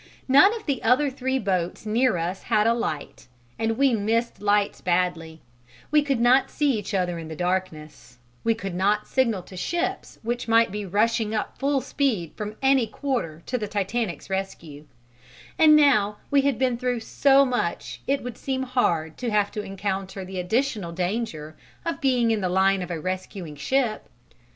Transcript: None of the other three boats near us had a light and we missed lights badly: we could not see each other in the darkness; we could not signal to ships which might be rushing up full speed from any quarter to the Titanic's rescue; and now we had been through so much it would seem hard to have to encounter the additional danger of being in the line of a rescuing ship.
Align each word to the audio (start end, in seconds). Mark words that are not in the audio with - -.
None 0.27 0.51
of 0.55 0.65
the 0.65 0.81
other 0.81 1.11
three 1.11 1.37
boats 1.37 1.85
near 1.85 2.17
us 2.17 2.41
had 2.41 2.65
a 2.65 2.73
light 2.73 3.27
and 3.59 3.77
we 3.77 3.93
missed 3.93 4.41
lights 4.41 4.81
badly: 4.81 5.41
we 5.91 6.01
could 6.01 6.19
not 6.19 6.49
see 6.49 6.71
each 6.71 6.95
other 6.95 7.19
in 7.19 7.27
the 7.27 7.35
darkness; 7.35 8.17
we 8.43 8.55
could 8.55 8.73
not 8.73 9.07
signal 9.07 9.43
to 9.43 9.55
ships 9.55 10.17
which 10.23 10.47
might 10.47 10.71
be 10.71 10.87
rushing 10.87 11.35
up 11.35 11.59
full 11.59 11.81
speed 11.81 12.31
from 12.35 12.55
any 12.63 12.87
quarter 12.87 13.43
to 13.45 13.59
the 13.59 13.67
Titanic's 13.67 14.27
rescue; 14.27 14.87
and 15.59 15.75
now 15.75 16.17
we 16.31 16.41
had 16.41 16.57
been 16.57 16.77
through 16.79 17.01
so 17.01 17.45
much 17.45 18.01
it 18.07 18.23
would 18.23 18.39
seem 18.39 18.63
hard 18.63 19.17
to 19.19 19.29
have 19.29 19.51
to 19.51 19.61
encounter 19.61 20.25
the 20.25 20.39
additional 20.39 20.91
danger 20.91 21.55
of 21.85 22.01
being 22.01 22.31
in 22.31 22.41
the 22.41 22.49
line 22.49 22.81
of 22.81 22.89
a 22.89 22.99
rescuing 22.99 23.55
ship. 23.55 24.09